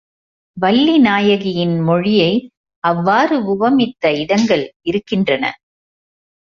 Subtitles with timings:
[0.57, 2.31] வள்ளி நாயகியின் மொழியை
[2.83, 5.43] அவ்வாறு உவமித்த இடங்கள் இருக்கின்றன.